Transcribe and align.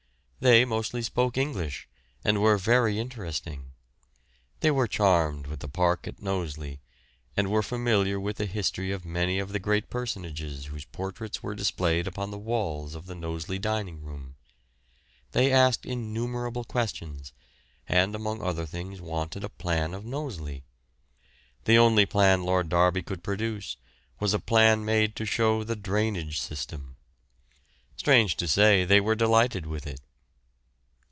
They 0.43 0.65
mostly 0.65 1.03
spoke 1.03 1.37
English, 1.37 1.87
and 2.25 2.41
were 2.41 2.57
very 2.57 2.97
interesting. 2.97 3.73
They 4.61 4.71
were 4.71 4.87
charmed 4.87 5.45
with 5.45 5.59
the 5.59 5.67
park 5.67 6.07
at 6.07 6.19
Knowsley, 6.19 6.79
and 7.37 7.51
were 7.51 7.61
familiar 7.61 8.19
with 8.19 8.37
the 8.37 8.47
history 8.47 8.91
of 8.91 9.05
many 9.05 9.37
of 9.37 9.51
the 9.51 9.59
great 9.59 9.91
personages 9.91 10.65
whose 10.65 10.85
portraits 10.85 11.43
were 11.43 11.53
displayed 11.53 12.07
upon 12.07 12.31
the 12.31 12.39
walls 12.39 12.95
of 12.95 13.05
the 13.05 13.13
Knowsley 13.13 13.59
dining 13.59 14.01
room. 14.01 14.33
They 15.31 15.51
asked 15.53 15.85
innumerable 15.85 16.63
questions, 16.63 17.33
and 17.87 18.15
among 18.15 18.41
other 18.41 18.65
things 18.65 18.99
wanted 18.99 19.43
a 19.43 19.47
plan 19.47 19.93
of 19.93 20.05
Knowsley. 20.05 20.63
The 21.65 21.77
only 21.77 22.07
plan 22.07 22.41
Lord 22.43 22.67
Derby 22.67 23.03
could 23.03 23.21
produce 23.23 23.77
was 24.19 24.33
a 24.33 24.39
plan 24.39 24.83
made 24.83 25.15
to 25.17 25.25
show 25.27 25.63
the 25.63 25.75
drainage 25.75 26.39
system. 26.39 26.95
Strange 27.95 28.37
to 28.37 28.47
say, 28.47 28.83
they 28.85 28.99
were 28.99 29.13
delighted 29.13 29.67
with 29.67 29.85
it. 29.85 29.99